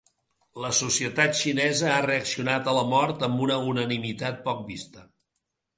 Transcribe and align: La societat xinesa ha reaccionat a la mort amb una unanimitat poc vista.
La 0.61 0.71
societat 0.77 1.35
xinesa 1.41 1.91
ha 1.97 1.99
reaccionat 2.07 2.73
a 2.73 2.75
la 2.79 2.87
mort 2.97 3.29
amb 3.29 3.45
una 3.49 3.61
unanimitat 3.77 4.45
poc 4.51 4.69
vista. 4.73 5.11